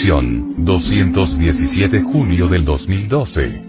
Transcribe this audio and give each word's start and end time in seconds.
Edición, 0.00 0.64
217 0.64 2.00
julio 2.00 2.48
del 2.48 2.64
2012. 2.64 3.62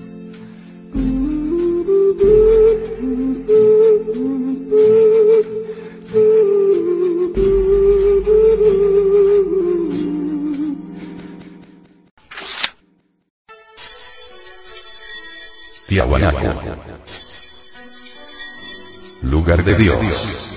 Tiahuanaco. 15.89 16.39
Lugar 19.23 19.65
de 19.65 19.75
Dios. 19.75 20.50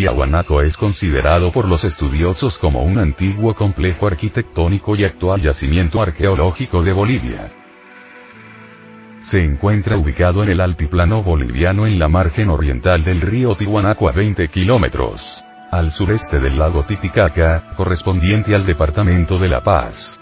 Tiahuanaco 0.00 0.62
es 0.62 0.78
considerado 0.78 1.52
por 1.52 1.68
los 1.68 1.84
estudiosos 1.84 2.56
como 2.56 2.82
un 2.82 2.96
antiguo 2.96 3.54
complejo 3.54 4.06
arquitectónico 4.06 4.96
y 4.96 5.04
actual 5.04 5.42
yacimiento 5.42 6.00
arqueológico 6.00 6.82
de 6.82 6.94
Bolivia. 6.94 7.52
Se 9.18 9.44
encuentra 9.44 9.98
ubicado 9.98 10.42
en 10.42 10.48
el 10.48 10.62
altiplano 10.62 11.22
boliviano 11.22 11.86
en 11.86 11.98
la 11.98 12.08
margen 12.08 12.48
oriental 12.48 13.04
del 13.04 13.20
río 13.20 13.54
Tiahuanaco 13.54 14.08
a 14.08 14.12
20 14.12 14.48
kilómetros 14.48 15.22
al 15.70 15.92
sureste 15.92 16.40
del 16.40 16.58
lago 16.58 16.82
Titicaca, 16.82 17.74
correspondiente 17.76 18.54
al 18.54 18.64
departamento 18.64 19.38
de 19.38 19.48
La 19.50 19.62
Paz. 19.62 20.19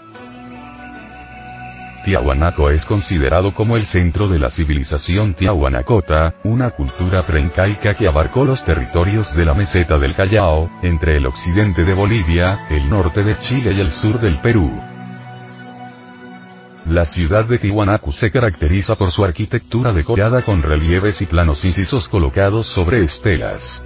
Tiahuanaco 2.03 2.69
es 2.69 2.85
considerado 2.85 3.53
como 3.53 3.75
el 3.75 3.85
centro 3.85 4.27
de 4.27 4.39
la 4.39 4.49
civilización 4.49 5.33
tiahuanacota, 5.33 6.35
una 6.43 6.71
cultura 6.71 7.23
preincaica 7.23 7.93
que 7.93 8.07
abarcó 8.07 8.45
los 8.45 8.63
territorios 8.63 9.35
de 9.35 9.45
la 9.45 9.53
meseta 9.53 9.97
del 9.97 10.15
Callao, 10.15 10.69
entre 10.81 11.17
el 11.17 11.25
occidente 11.25 11.83
de 11.83 11.93
Bolivia, 11.93 12.65
el 12.69 12.89
norte 12.89 13.23
de 13.23 13.37
Chile 13.37 13.73
y 13.73 13.81
el 13.81 13.91
sur 13.91 14.19
del 14.19 14.39
Perú. 14.39 14.71
La 16.85 17.05
ciudad 17.05 17.45
de 17.45 17.59
Tiahuanaco 17.59 18.11
se 18.11 18.31
caracteriza 18.31 18.95
por 18.95 19.11
su 19.11 19.23
arquitectura 19.23 19.93
decorada 19.93 20.41
con 20.41 20.63
relieves 20.63 21.21
y 21.21 21.25
planos 21.25 21.63
incisos 21.63 22.09
colocados 22.09 22.65
sobre 22.67 23.03
estelas. 23.03 23.83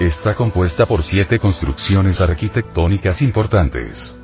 Está 0.00 0.34
compuesta 0.34 0.86
por 0.86 1.02
siete 1.02 1.38
construcciones 1.38 2.20
arquitectónicas 2.20 3.22
importantes. 3.22 4.17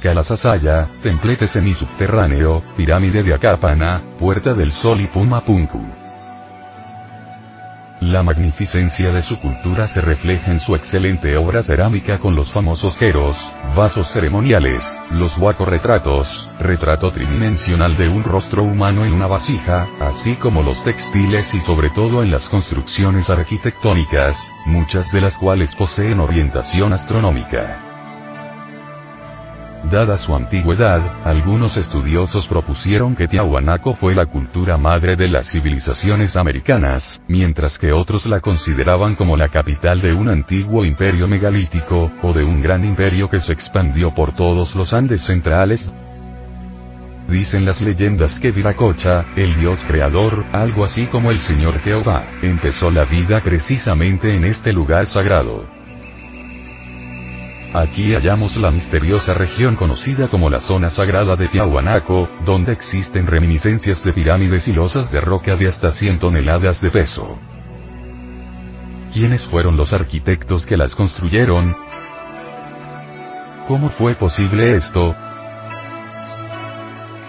Calasasaya, 0.00 0.88
templete 1.02 1.46
semisubterráneo, 1.46 2.62
pirámide 2.76 3.22
de 3.22 3.34
Acápana, 3.34 4.02
Puerta 4.18 4.54
del 4.54 4.72
Sol 4.72 5.00
y 5.00 5.06
Pumapunku. 5.06 5.80
La 8.00 8.22
magnificencia 8.22 9.12
de 9.12 9.20
su 9.20 9.38
cultura 9.38 9.86
se 9.86 10.00
refleja 10.00 10.50
en 10.50 10.58
su 10.58 10.74
excelente 10.74 11.36
obra 11.36 11.62
cerámica 11.62 12.18
con 12.18 12.34
los 12.34 12.50
famosos 12.50 12.96
jeros, 12.96 13.38
vasos 13.76 14.08
ceremoniales, 14.08 14.98
los 15.10 15.36
retratos, 15.58 16.32
retrato 16.58 17.10
tridimensional 17.10 17.98
de 17.98 18.08
un 18.08 18.24
rostro 18.24 18.62
humano 18.62 19.04
en 19.04 19.12
una 19.12 19.26
vasija, 19.26 19.86
así 20.00 20.36
como 20.36 20.62
los 20.62 20.82
textiles 20.82 21.52
y 21.52 21.60
sobre 21.60 21.90
todo 21.90 22.22
en 22.22 22.30
las 22.30 22.48
construcciones 22.48 23.28
arquitectónicas, 23.28 24.40
muchas 24.64 25.12
de 25.12 25.20
las 25.20 25.36
cuales 25.36 25.74
poseen 25.74 26.20
orientación 26.20 26.94
astronómica. 26.94 27.89
Dada 29.90 30.16
su 30.16 30.36
antigüedad, 30.36 31.02
algunos 31.24 31.76
estudiosos 31.76 32.46
propusieron 32.46 33.16
que 33.16 33.26
Tiahuanaco 33.26 33.96
fue 33.96 34.14
la 34.14 34.26
cultura 34.26 34.76
madre 34.76 35.16
de 35.16 35.26
las 35.26 35.50
civilizaciones 35.50 36.36
americanas, 36.36 37.20
mientras 37.26 37.76
que 37.76 37.90
otros 37.90 38.24
la 38.26 38.38
consideraban 38.38 39.16
como 39.16 39.36
la 39.36 39.48
capital 39.48 40.00
de 40.00 40.12
un 40.12 40.28
antiguo 40.28 40.84
imperio 40.84 41.26
megalítico, 41.26 42.08
o 42.22 42.32
de 42.32 42.44
un 42.44 42.62
gran 42.62 42.84
imperio 42.84 43.28
que 43.28 43.40
se 43.40 43.52
expandió 43.52 44.14
por 44.14 44.32
todos 44.32 44.76
los 44.76 44.94
Andes 44.94 45.22
centrales. 45.22 45.92
Dicen 47.26 47.64
las 47.64 47.80
leyendas 47.80 48.38
que 48.38 48.52
Viracocha, 48.52 49.24
el 49.34 49.58
dios 49.58 49.84
creador, 49.84 50.44
algo 50.52 50.84
así 50.84 51.06
como 51.06 51.32
el 51.32 51.38
Señor 51.38 51.80
Jehová, 51.80 52.26
empezó 52.42 52.92
la 52.92 53.04
vida 53.06 53.40
precisamente 53.40 54.36
en 54.36 54.44
este 54.44 54.72
lugar 54.72 55.06
sagrado. 55.06 55.79
Aquí 57.72 58.14
hallamos 58.14 58.56
la 58.56 58.72
misteriosa 58.72 59.32
región 59.32 59.76
conocida 59.76 60.26
como 60.26 60.50
la 60.50 60.58
zona 60.58 60.90
sagrada 60.90 61.36
de 61.36 61.46
Tiahuanaco, 61.46 62.28
donde 62.44 62.72
existen 62.72 63.28
reminiscencias 63.28 64.02
de 64.02 64.12
pirámides 64.12 64.66
y 64.66 64.72
losas 64.72 65.08
de 65.08 65.20
roca 65.20 65.54
de 65.54 65.68
hasta 65.68 65.92
100 65.92 66.18
toneladas 66.18 66.80
de 66.80 66.90
peso. 66.90 67.38
¿Quiénes 69.14 69.46
fueron 69.46 69.76
los 69.76 69.92
arquitectos 69.92 70.66
que 70.66 70.76
las 70.76 70.96
construyeron? 70.96 71.76
¿Cómo 73.68 73.88
fue 73.88 74.16
posible 74.16 74.74
esto? 74.74 75.14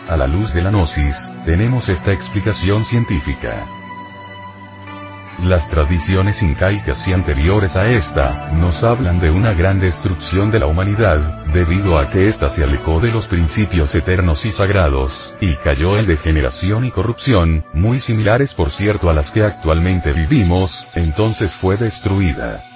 A 0.10 0.18
la 0.18 0.26
luz 0.26 0.52
de 0.54 0.64
la 0.64 0.72
gnosis, 0.72 1.22
tenemos 1.46 1.88
esta 1.88 2.12
explicación 2.14 2.84
científica. 2.84 3.81
Las 5.44 5.68
tradiciones 5.68 6.44
incaicas 6.44 7.08
y 7.08 7.14
anteriores 7.14 7.76
a 7.76 7.90
esta, 7.90 8.52
nos 8.54 8.84
hablan 8.84 9.20
de 9.20 9.32
una 9.32 9.54
gran 9.54 9.80
destrucción 9.80 10.52
de 10.52 10.60
la 10.60 10.68
humanidad, 10.68 11.44
debido 11.52 11.98
a 11.98 12.08
que 12.10 12.28
ésta 12.28 12.48
se 12.48 12.64
alejó 12.64 13.00
de 13.00 13.12
los 13.12 13.28
principios 13.28 13.96
eternos 13.96 14.46
y 14.46 14.52
sagrados, 14.52 15.34
y 15.42 15.56
cayó 15.56 15.98
en 15.98 16.06
degeneración 16.06 16.86
y 16.86 16.92
corrupción, 16.92 17.66
muy 17.74 18.00
similares 18.00 18.54
por 18.54 18.70
cierto 18.70 19.10
a 19.10 19.14
las 19.14 19.32
que 19.32 19.44
actualmente 19.44 20.14
vivimos, 20.14 20.76
entonces 20.94 21.56
fue 21.60 21.76
destruida. 21.76 22.71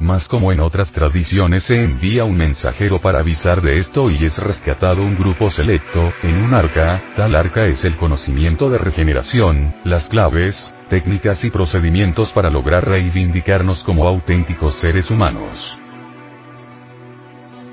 Más 0.00 0.28
como 0.28 0.50
en 0.50 0.60
otras 0.60 0.92
tradiciones 0.92 1.62
se 1.64 1.76
envía 1.76 2.24
un 2.24 2.36
mensajero 2.36 3.00
para 3.00 3.20
avisar 3.20 3.62
de 3.62 3.78
esto 3.78 4.10
y 4.10 4.24
es 4.24 4.38
rescatado 4.38 5.02
un 5.02 5.14
grupo 5.14 5.50
selecto, 5.50 6.12
en 6.22 6.42
un 6.42 6.52
arca, 6.52 7.00
tal 7.16 7.36
arca 7.36 7.66
es 7.66 7.84
el 7.84 7.96
conocimiento 7.96 8.68
de 8.68 8.78
regeneración, 8.78 9.74
las 9.84 10.08
claves, 10.08 10.74
técnicas 10.88 11.44
y 11.44 11.50
procedimientos 11.50 12.32
para 12.32 12.50
lograr 12.50 12.88
reivindicarnos 12.88 13.84
como 13.84 14.08
auténticos 14.08 14.74
seres 14.74 15.10
humanos. 15.10 15.76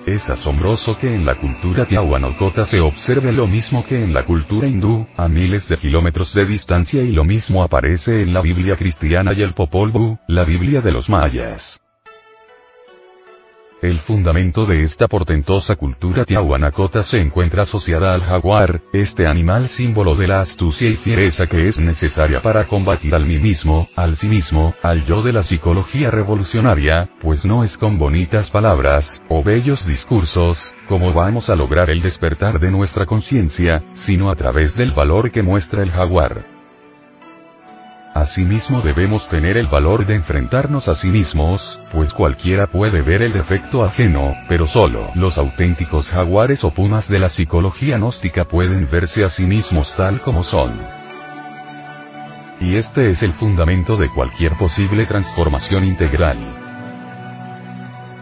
Es 0.06 0.30
asombroso 0.30 0.98
que 0.98 1.14
en 1.14 1.26
la 1.26 1.36
cultura 1.36 1.86
tiahuanocota 1.86 2.66
se 2.66 2.82
observe 2.82 3.32
lo 3.32 3.46
mismo 3.46 3.86
que 3.86 4.04
en 4.04 4.14
la 4.14 4.24
cultura 4.24 4.68
hindú, 4.68 5.06
a 5.18 5.28
miles 5.28 5.68
de 5.68 5.78
kilómetros 5.78 6.34
de 6.34 6.46
distancia 6.46 7.04
y 7.04 7.12
lo 7.12 7.24
mismo 7.24 7.64
aparece 7.64 8.22
en 8.22 8.34
la 8.34 8.42
Biblia 8.42 8.76
cristiana 8.76 9.34
y 9.34 9.42
el 9.42 9.54
Popol 9.54 9.92
Vuh, 9.92 10.18
la 10.28 10.44
Biblia 10.44 10.82
de 10.82 10.92
los 10.92 11.10
mayas. 11.10 11.82
El 13.82 14.00
fundamento 14.02 14.68
de 14.68 14.84
esta 14.84 15.08
portentosa 15.08 15.76
cultura 15.76 16.24
tiahuanacota 16.24 17.02
se 17.02 17.20
encuentra 17.20 17.64
asociada 17.64 18.14
al 18.14 18.22
jaguar, 18.22 18.84
este 18.94 19.26
animal 19.26 19.70
símbolo 19.70 20.14
de 20.14 20.28
la 20.28 20.38
astucia 20.38 20.88
y 20.88 20.98
fiereza 20.98 21.48
que 21.48 21.68
es 21.68 21.80
necesaria 21.80 22.42
para 22.44 22.68
combatir 22.68 23.16
al 23.16 23.26
mí 23.26 23.40
mismo, 23.40 23.88
al 23.96 24.16
sí 24.16 24.28
mismo, 24.28 24.76
al 24.84 25.04
yo 25.06 25.24
de 25.24 25.34
la 25.34 25.42
psicología 25.42 26.12
revolucionaria, 26.12 27.10
pues 27.20 27.44
no 27.44 27.64
es 27.64 27.80
con 27.80 27.98
bonitas 27.98 28.52
palabras, 28.52 29.20
o 29.30 29.42
bellos 29.42 29.84
discursos, 29.84 30.76
como 30.88 31.12
vamos 31.12 31.50
a 31.50 31.56
lograr 31.56 31.90
el 31.90 32.04
despertar 32.04 32.60
de 32.60 32.70
nuestra 32.70 33.08
conciencia, 33.08 33.84
sino 33.94 34.30
a 34.30 34.36
través 34.36 34.76
del 34.76 34.92
valor 34.92 35.32
que 35.32 35.42
muestra 35.42 35.82
el 35.82 35.90
jaguar. 35.90 36.61
Asimismo 38.14 38.82
debemos 38.82 39.30
tener 39.30 39.56
el 39.56 39.68
valor 39.68 40.06
de 40.06 40.16
enfrentarnos 40.16 40.90
a 40.90 40.96
sí 40.96 41.08
mismos, 41.08 41.82
pues 41.94 42.12
cualquiera 42.12 42.68
puede 42.68 43.02
ver 43.02 43.22
el 43.22 43.32
defecto 43.32 43.86
ajeno, 43.86 44.34
pero 44.50 44.68
solo 44.68 45.10
los 45.16 45.38
auténticos 45.38 46.10
jaguares 46.10 46.66
o 46.66 46.72
pumas 46.72 47.08
de 47.08 47.20
la 47.20 47.30
psicología 47.30 47.98
gnóstica 47.98 48.44
pueden 48.44 48.90
verse 48.92 49.24
a 49.24 49.30
sí 49.30 49.46
mismos 49.46 49.96
tal 49.96 50.20
como 50.20 50.44
son. 50.44 50.74
Y 52.60 52.76
este 52.76 53.10
es 53.10 53.24
el 53.24 53.34
fundamento 53.34 53.96
de 53.96 54.10
cualquier 54.10 54.58
posible 54.58 55.06
transformación 55.06 55.86
integral. 55.86 56.38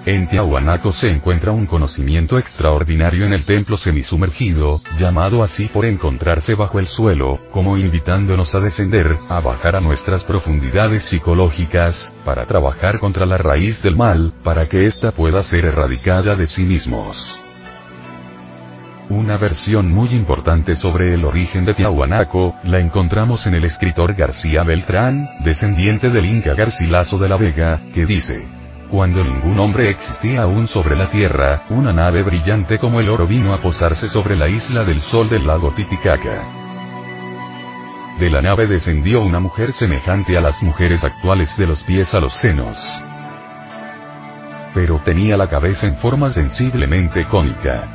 En 0.09 0.25
Tiahuanaco 0.25 0.91
se 0.91 1.06
encuentra 1.06 1.51
un 1.51 1.67
conocimiento 1.67 2.39
extraordinario 2.39 3.27
en 3.27 3.33
el 3.33 3.45
templo 3.45 3.77
semisumergido, 3.77 4.81
llamado 4.97 5.44
así 5.44 5.67
por 5.67 5.85
encontrarse 5.85 6.56
bajo 6.56 6.79
el 6.79 6.88
suelo, 6.88 7.38
como 7.51 7.77
invitándonos 7.77 8.56
a 8.56 8.59
descender, 8.59 9.19
a 9.29 9.39
bajar 9.39 9.75
a 9.75 9.81
nuestras 9.81 10.23
profundidades 10.23 11.03
psicológicas, 11.03 12.15
para 12.25 12.47
trabajar 12.47 12.97
contra 12.97 13.27
la 13.27 13.38
raíz 13.38 13.83
del 13.83 13.95
mal, 13.95 14.33
para 14.44 14.67
que 14.67 14.88
ésta 14.88 15.11
pueda 15.11 15.44
ser 15.44 15.65
erradicada 15.65 16.33
de 16.33 16.47
sí 16.47 16.63
mismos. 16.63 17.39
Una 19.09 19.38
versión 19.38 19.91
muy 19.91 20.09
importante 20.09 20.75
sobre 20.75 21.13
el 21.13 21.23
origen 21.23 21.65
de 21.65 21.75
Tiahuanaco, 21.75 22.55
la 22.63 22.79
encontramos 22.79 23.45
en 23.45 23.53
el 23.53 23.63
escritor 23.63 24.15
García 24.15 24.63
Beltrán, 24.63 25.29
descendiente 25.44 26.09
del 26.09 26.25
Inca 26.25 26.55
Garcilaso 26.55 27.19
de 27.19 27.29
la 27.29 27.38
Vega, 27.38 27.79
que 27.94 28.07
dice, 28.07 28.58
cuando 28.89 29.24
ningún 29.24 29.59
hombre 29.59 29.89
existía 29.89 30.44
aún 30.44 30.65
sobre 30.65 30.95
la 30.95 31.09
tierra, 31.09 31.62
una 31.69 31.94
nave 31.94 32.24
brillante 32.24 32.80
como 32.80 33.00
el 33.00 33.09
oro 33.09 33.27
vino 33.27 33.53
a 33.53 33.57
posarse 33.59 34.07
sobre 34.07 34.36
la 34.36 34.47
isla 34.47 34.83
del 34.83 35.00
sol 35.00 35.30
del 35.30 35.45
lago 35.45 35.71
Titicaca. 35.71 36.44
de 38.19 38.30
la 38.30 38.41
nave 38.41 38.68
descendió 38.68 39.21
una 39.21 39.39
mujer 39.39 39.71
semejante 39.71 40.38
a 40.38 40.41
las 40.41 40.62
mujeres 40.62 41.06
actuales 41.06 41.56
de 41.56 41.68
los 41.68 41.83
pies 41.83 42.13
a 42.13 42.19
los 42.19 42.33
senos. 42.33 42.77
Pero 44.74 45.00
tenía 45.06 45.38
la 45.38 45.47
cabeza 45.47 45.88
en 45.88 45.95
forma 45.95 46.30
sensiblemente 46.30 47.24
cónica. 47.25 47.88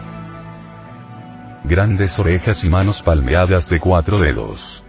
Grandes 1.64 2.19
orejas 2.19 2.64
y 2.64 2.70
manos 2.70 3.02
palmeadas 3.02 3.69
de 3.69 3.81
cuatro 3.81 4.19
dedos. 4.19 4.82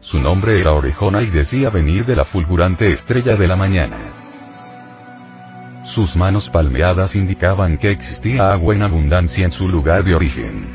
Su 0.00 0.20
nombre 0.20 0.58
era 0.58 0.72
Orejona 0.72 1.20
y 1.20 1.30
decía 1.30 1.68
venir 1.68 2.06
de 2.06 2.16
la 2.16 2.24
fulgurante 2.24 2.90
estrella 2.90 3.36
de 3.36 3.46
la 3.46 3.56
mañana. 3.56 4.25
Sus 5.86 6.16
manos 6.16 6.50
palmeadas 6.50 7.14
indicaban 7.14 7.78
que 7.78 7.90
existía 7.90 8.52
agua 8.52 8.74
en 8.74 8.82
abundancia 8.82 9.44
en 9.44 9.52
su 9.52 9.68
lugar 9.68 10.02
de 10.02 10.16
origen. 10.16 10.66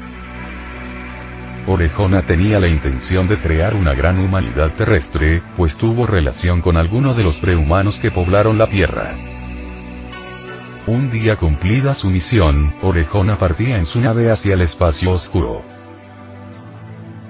Orejona 1.68 2.22
tenía 2.22 2.60
la 2.60 2.68
intención 2.68 3.28
de 3.28 3.38
crear 3.38 3.76
una 3.76 3.94
gran 3.94 4.20
humanidad 4.20 4.72
terrestre, 4.72 5.44
pues 5.58 5.78
tuvo 5.78 6.08
relación 6.08 6.62
con 6.62 6.78
alguno 6.78 7.14
de 7.14 7.24
los 7.24 7.38
prehumanos 7.38 8.00
que 8.00 8.10
poblaron 8.10 8.58
la 8.58 8.68
Tierra. 8.68 9.14
Un 10.88 11.10
día 11.12 11.36
cumplida 11.36 11.94
su 11.94 12.10
misión, 12.10 12.74
Orejona 12.82 13.36
partía 13.36 13.78
en 13.78 13.86
su 13.86 14.00
nave 14.00 14.32
hacia 14.32 14.54
el 14.54 14.62
espacio 14.62 15.12
oscuro. 15.12 15.62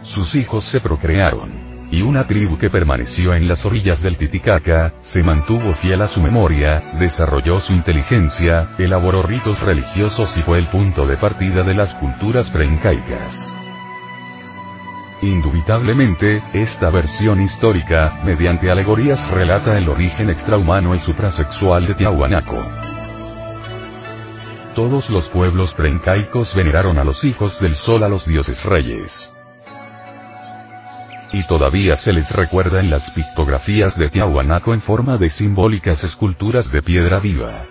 Sus 0.03 0.35
hijos 0.35 0.65
se 0.65 0.79
procrearon 0.79 1.70
y 1.91 2.01
una 2.01 2.25
tribu 2.25 2.57
que 2.57 2.69
permaneció 2.69 3.35
en 3.35 3.49
las 3.49 3.65
orillas 3.65 4.01
del 4.01 4.15
Titicaca, 4.15 4.93
se 5.01 5.23
mantuvo 5.23 5.73
fiel 5.73 6.01
a 6.01 6.07
su 6.07 6.21
memoria, 6.21 6.81
desarrolló 6.97 7.59
su 7.59 7.73
inteligencia, 7.73 8.69
elaboró 8.77 9.21
ritos 9.21 9.59
religiosos 9.59 10.31
y 10.37 10.41
fue 10.41 10.59
el 10.59 10.67
punto 10.67 11.05
de 11.05 11.17
partida 11.17 11.63
de 11.63 11.75
las 11.75 11.93
culturas 11.93 12.49
preincaicas. 12.49 13.49
Indubitablemente, 15.21 16.41
esta 16.53 16.89
versión 16.89 17.41
histórica, 17.41 18.21
mediante 18.25 18.71
alegorías 18.71 19.29
relata 19.29 19.77
el 19.77 19.89
origen 19.89 20.29
extrahumano 20.29 20.95
y 20.95 20.99
suprasexual 20.99 21.85
de 21.87 21.93
Tiahuanaco. 21.93 22.57
Todos 24.73 25.09
los 25.09 25.29
pueblos 25.29 25.73
preincaicos 25.73 26.55
veneraron 26.55 26.97
a 26.97 27.03
los 27.03 27.25
hijos 27.25 27.59
del 27.59 27.75
sol 27.75 28.03
a 28.03 28.07
los 28.07 28.25
dioses 28.25 28.63
reyes 28.63 29.31
y 31.33 31.43
todavía 31.43 31.95
se 31.95 32.13
les 32.13 32.31
recuerda 32.31 32.79
en 32.79 32.89
las 32.89 33.11
pictografías 33.11 33.97
de 33.97 34.09
Tiahuanaco 34.09 34.73
en 34.73 34.81
forma 34.81 35.17
de 35.17 35.29
simbólicas 35.29 36.03
esculturas 36.03 36.71
de 36.71 36.81
piedra 36.81 37.19
viva. 37.19 37.65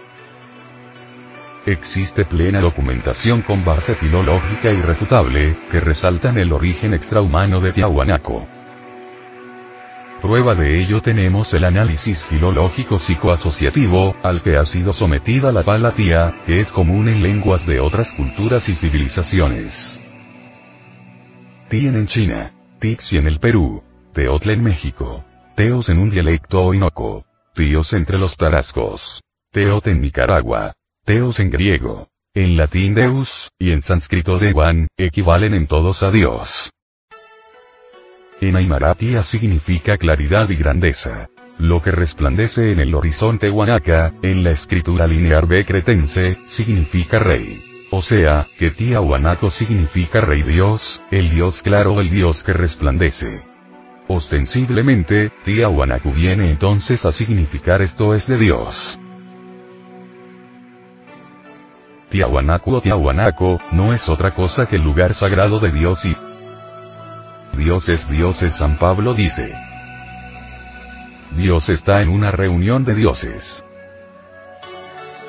Existe 1.67 2.25
plena 2.25 2.61
documentación 2.61 3.43
con 3.43 3.65
base 3.65 3.95
filológica 3.95 4.73
irrefutable, 4.73 5.57
que 5.71 5.81
resaltan 5.81 6.39
el 6.39 6.53
origen 6.53 6.95
extrahumano 6.95 7.61
de 7.61 7.73
Tiahuanaco. 7.73 8.47
Prueba 10.23 10.55
de 10.55 10.83
ello 10.83 11.01
tenemos 11.01 11.53
el 11.55 11.65
análisis 11.65 12.23
filológico 12.25 12.99
psicoasociativo, 12.99 14.15
al 14.23 14.43
que 14.43 14.57
ha 14.57 14.65
sido 14.65 14.93
sometida 14.93 15.53
la 15.53 15.63
palatía, 15.63 16.33
que 16.47 16.61
es 16.61 16.73
común 16.73 17.09
en 17.09 17.23
lenguas 17.23 17.67
de 17.67 17.81
otras 17.81 18.13
culturas 18.13 18.69
y 18.69 18.75
civilizaciones. 18.75 19.99
Tien 21.69 21.95
en 21.95 22.07
China. 22.07 22.60
Tixi 22.81 23.19
en 23.19 23.27
el 23.27 23.39
Perú, 23.39 23.83
Teotla 24.15 24.55
en 24.55 24.65
México, 24.65 25.23
Teos 25.55 25.91
en 25.91 25.99
un 25.99 26.09
dialecto 26.09 26.63
oinoco, 26.63 27.27
Tíos 27.55 27.93
entre 27.93 28.17
los 28.17 28.39
tarascos, 28.39 29.21
Teot 29.53 29.87
en 29.89 30.01
Nicaragua, 30.01 30.73
Teos 31.05 31.41
en 31.41 31.51
griego, 31.51 32.09
en 32.33 32.57
latín 32.57 32.95
Deus, 32.95 33.51
y 33.59 33.73
en 33.73 33.83
sánscrito 33.83 34.39
Dewan, 34.39 34.89
equivalen 34.97 35.53
en 35.53 35.67
todos 35.67 36.03
a 36.03 36.11
Dios. 36.11 36.71
En 38.41 38.57
Aymaratia 38.57 39.23
significa 39.25 39.99
claridad 39.99 40.49
y 40.49 40.57
grandeza. 40.57 41.29
Lo 41.59 41.83
que 41.83 41.91
resplandece 41.91 42.73
en 42.73 42.81
el 42.81 42.95
horizonte 42.95 43.51
Huanaca, 43.51 44.15
en 44.23 44.43
la 44.43 44.53
escritura 44.53 45.07
lineal 45.07 45.45
B 45.45 45.67
cretense, 45.67 46.39
significa 46.47 47.19
rey. 47.19 47.70
O 47.93 48.01
sea, 48.03 48.47
que 48.57 48.71
Tiahuanaco 48.71 49.51
significa 49.51 50.21
Rey 50.21 50.43
Dios, 50.43 51.03
el 51.11 51.29
Dios 51.31 51.61
claro, 51.63 52.01
el 52.01 52.09
Dios 52.09 52.45
que 52.45 52.53
resplandece. 52.53 53.43
Ostensiblemente, 54.07 55.33
Tiahuanaco 55.43 56.13
viene 56.13 56.51
entonces 56.51 57.05
a 57.05 57.11
significar 57.11 57.83
esto 57.83 58.15
es 58.15 58.29
de 58.29 58.37
Dios. 58.37 58.99
Tiahuanaco 62.11 62.77
o 62.77 62.81
Tiahuanaco, 62.81 63.59
no 63.73 63.93
es 63.93 64.09
otra 64.09 64.33
cosa 64.35 64.67
que 64.67 64.77
el 64.77 64.83
lugar 64.83 65.13
sagrado 65.13 65.59
de 65.59 65.73
Dios 65.73 66.05
y 66.05 66.17
Dios 67.57 67.89
es 67.89 68.09
Dios 68.09 68.41
es 68.43 68.53
San 68.53 68.79
Pablo 68.79 69.15
dice. 69.15 69.53
Dios 71.37 71.69
está 71.69 72.03
en 72.03 72.09
una 72.09 72.31
reunión 72.31 72.85
de 72.85 72.95
dioses 72.95 73.65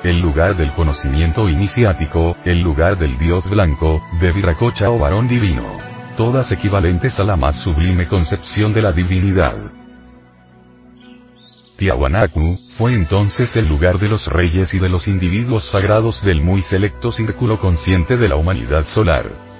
el 0.04 0.20
lugar 0.20 0.56
del 0.56 0.72
conocimiento 0.72 1.48
iniciático, 1.48 2.36
el 2.44 2.60
lugar 2.60 2.98
del 2.98 3.16
dios 3.18 3.48
blanco, 3.48 4.02
de 4.20 4.32
Viracocha 4.32 4.90
o 4.90 4.98
varón 4.98 5.28
divino. 5.28 5.76
Todas 6.16 6.50
equivalentes 6.50 7.18
a 7.20 7.24
la 7.24 7.36
más 7.36 7.56
sublime 7.56 8.08
concepción 8.08 8.72
de 8.72 8.82
la 8.82 8.92
divinidad. 8.92 9.56
Tiahuanacu, 11.76 12.58
fue 12.76 12.92
entonces 12.92 13.54
el 13.56 13.66
lugar 13.68 13.98
de 13.98 14.08
los 14.08 14.26
reyes 14.26 14.74
y 14.74 14.78
de 14.78 14.88
los 14.88 15.08
individuos 15.08 15.64
sagrados 15.64 16.22
del 16.22 16.40
muy 16.42 16.62
selecto 16.62 17.10
círculo 17.10 17.58
consciente 17.58 18.16
de 18.16 18.28
la 18.28 18.36
humanidad 18.36 18.84
solar. 18.84 19.51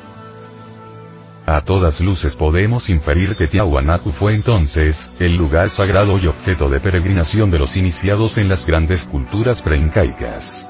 A 1.46 1.62
todas 1.62 2.00
luces 2.00 2.36
podemos 2.36 2.88
inferir 2.88 3.34
que 3.34 3.48
Tiahuanacu 3.48 4.12
fue 4.12 4.34
entonces, 4.34 5.10
el 5.18 5.36
lugar 5.36 5.70
sagrado 5.70 6.16
y 6.18 6.28
objeto 6.28 6.68
de 6.68 6.78
peregrinación 6.78 7.50
de 7.50 7.58
los 7.58 7.76
iniciados 7.76 8.38
en 8.38 8.48
las 8.48 8.64
grandes 8.64 9.08
culturas 9.08 9.60
preincaicas. 9.60 10.68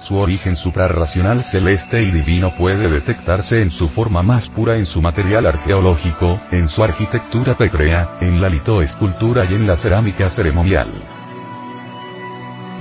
Su 0.00 0.16
origen 0.16 0.56
suprarracional 0.56 1.44
celeste 1.44 2.02
y 2.02 2.10
divino 2.10 2.52
puede 2.58 2.90
detectarse 2.90 3.62
en 3.62 3.70
su 3.70 3.88
forma 3.88 4.22
más 4.22 4.48
pura 4.48 4.76
en 4.76 4.86
su 4.86 5.00
material 5.00 5.46
arqueológico, 5.46 6.40
en 6.50 6.68
su 6.68 6.82
arquitectura 6.82 7.54
pétrea, 7.54 8.18
en 8.20 8.40
la 8.40 8.48
litoescultura 8.48 9.44
y 9.44 9.54
en 9.54 9.68
la 9.68 9.76
cerámica 9.76 10.28
ceremonial. 10.28 10.88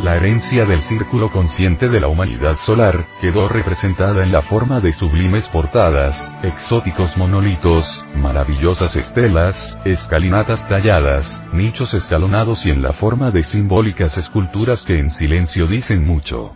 La 0.02 0.18
herencia 0.18 0.66
del 0.66 0.82
círculo 0.82 1.32
consciente 1.32 1.88
de 1.88 2.00
la 2.00 2.08
humanidad 2.08 2.58
solar, 2.58 3.06
quedó 3.22 3.48
representada 3.48 4.24
en 4.24 4.32
la 4.32 4.42
forma 4.42 4.80
de 4.82 4.92
sublimes 4.92 5.48
portadas, 5.48 6.34
exóticos 6.44 7.18
monolitos, 7.18 8.06
maravillosas 8.16 8.98
estelas, 8.98 9.78
escalinatas 9.86 10.68
talladas, 10.68 11.44
nichos 11.54 11.94
escalonados 11.94 12.66
y 12.66 12.72
en 12.72 12.82
la 12.82 12.92
forma 12.92 13.32
de 13.32 13.44
simbólicas 13.44 14.18
esculturas 14.18 14.84
que 14.84 15.00
en 15.00 15.10
silencio 15.10 15.66
dicen 15.66 16.06
mucho. 16.06 16.56